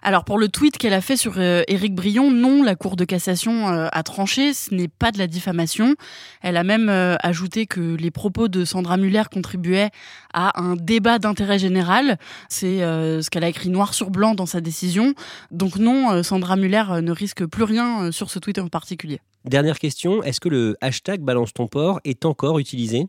Alors 0.03 0.23
pour 0.23 0.37
le 0.37 0.49
tweet 0.49 0.77
qu'elle 0.77 0.93
a 0.93 1.01
fait 1.01 1.17
sur 1.17 1.39
Éric 1.39 1.95
Brion, 1.95 2.29
non, 2.29 2.61
la 2.61 2.75
Cour 2.75 2.95
de 2.95 3.05
cassation 3.05 3.67
a 3.67 4.03
tranché, 4.03 4.53
ce 4.53 4.73
n'est 4.73 4.87
pas 4.87 5.11
de 5.11 5.17
la 5.17 5.25
diffamation. 5.25 5.95
Elle 6.41 6.57
a 6.57 6.63
même 6.63 6.89
ajouté 6.89 7.65
que 7.65 7.95
les 7.95 8.11
propos 8.11 8.47
de 8.47 8.63
Sandra 8.63 8.97
Muller 8.97 9.23
contribuaient 9.31 9.89
à 10.33 10.61
un 10.61 10.75
débat 10.75 11.19
d'intérêt 11.19 11.59
général. 11.59 12.17
C'est 12.47 12.79
ce 12.79 13.29
qu'elle 13.29 13.43
a 13.43 13.49
écrit 13.49 13.69
noir 13.69 13.93
sur 13.93 14.09
blanc 14.09 14.35
dans 14.35 14.45
sa 14.45 14.61
décision. 14.61 15.13
Donc 15.51 15.75
non, 15.75 16.23
Sandra 16.23 16.55
Muller 16.55 16.85
ne 17.01 17.11
risque 17.11 17.45
plus 17.45 17.63
rien 17.63 18.11
sur 18.13 18.29
ce 18.29 18.39
tweet 18.39 18.59
en 18.59 18.69
particulier. 18.69 19.19
Dernière 19.43 19.79
question, 19.79 20.23
est-ce 20.23 20.39
que 20.39 20.49
le 20.49 20.77
hashtag 20.79 21.21
balance 21.21 21.53
ton 21.53 21.67
port 21.67 21.99
est 22.05 22.25
encore 22.25 22.59
utilisé? 22.59 23.07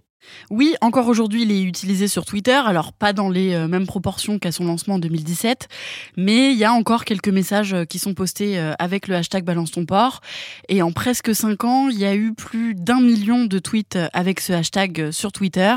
Oui, 0.50 0.74
encore 0.80 1.08
aujourd'hui, 1.08 1.42
il 1.42 1.52
est 1.52 1.62
utilisé 1.62 2.08
sur 2.08 2.24
Twitter, 2.24 2.52
alors 2.52 2.92
pas 2.92 3.12
dans 3.12 3.28
les 3.28 3.54
euh, 3.54 3.68
mêmes 3.68 3.86
proportions 3.86 4.38
qu'à 4.38 4.52
son 4.52 4.64
lancement 4.64 4.94
en 4.94 4.98
2017, 4.98 5.68
mais 6.16 6.52
il 6.52 6.58
y 6.58 6.64
a 6.64 6.72
encore 6.72 7.04
quelques 7.04 7.28
messages 7.28 7.74
euh, 7.74 7.84
qui 7.84 7.98
sont 7.98 8.14
postés 8.14 8.58
euh, 8.58 8.72
avec 8.78 9.08
le 9.08 9.16
hashtag 9.16 9.44
Balance 9.44 9.70
ton 9.70 9.84
port. 9.84 10.20
Et 10.68 10.82
en 10.82 10.92
presque 10.92 11.34
5 11.34 11.64
ans, 11.64 11.88
il 11.88 11.98
y 11.98 12.04
a 12.04 12.14
eu 12.14 12.34
plus 12.34 12.74
d'un 12.74 13.00
million 13.00 13.44
de 13.44 13.58
tweets 13.58 13.98
avec 14.12 14.40
ce 14.40 14.52
hashtag 14.52 15.10
sur 15.10 15.32
Twitter. 15.32 15.74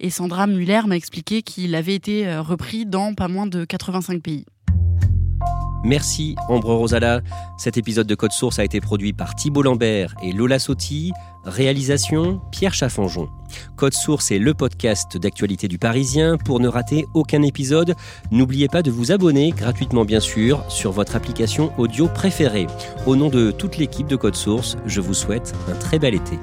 Et 0.00 0.10
Sandra 0.10 0.46
Muller 0.46 0.82
m'a 0.86 0.96
expliqué 0.96 1.42
qu'il 1.42 1.74
avait 1.74 1.94
été 1.94 2.36
repris 2.38 2.86
dans 2.86 3.14
pas 3.14 3.28
moins 3.28 3.46
de 3.46 3.64
85 3.64 4.22
pays. 4.22 4.44
Merci 5.84 6.36
Ambre 6.48 6.74
Rosala. 6.74 7.20
Cet 7.56 7.76
épisode 7.78 8.06
de 8.06 8.14
Code 8.14 8.32
Source 8.32 8.58
a 8.58 8.64
été 8.64 8.80
produit 8.80 9.12
par 9.12 9.34
Thibault 9.34 9.62
Lambert 9.62 10.14
et 10.22 10.32
Lola 10.32 10.58
Sotti. 10.58 11.12
Réalisation 11.44 12.40
Pierre 12.50 12.74
Chaffanjon. 12.74 13.28
Code 13.76 13.94
Source 13.94 14.30
est 14.30 14.38
le 14.38 14.52
podcast 14.52 15.16
d'actualité 15.16 15.68
du 15.68 15.78
Parisien. 15.78 16.36
Pour 16.36 16.60
ne 16.60 16.68
rater 16.68 17.06
aucun 17.14 17.42
épisode, 17.42 17.94
n'oubliez 18.30 18.68
pas 18.68 18.82
de 18.82 18.90
vous 18.90 19.10
abonner 19.10 19.50
gratuitement 19.52 20.04
bien 20.04 20.20
sûr 20.20 20.62
sur 20.68 20.92
votre 20.92 21.16
application 21.16 21.72
audio 21.78 22.08
préférée. 22.08 22.66
Au 23.06 23.16
nom 23.16 23.30
de 23.30 23.50
toute 23.50 23.78
l'équipe 23.78 24.06
de 24.06 24.16
Code 24.16 24.36
Source, 24.36 24.76
je 24.86 25.00
vous 25.00 25.14
souhaite 25.14 25.54
un 25.70 25.74
très 25.74 25.98
bel 25.98 26.14
été. 26.14 26.38